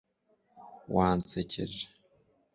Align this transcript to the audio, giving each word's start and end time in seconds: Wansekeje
Wansekeje 0.95 1.85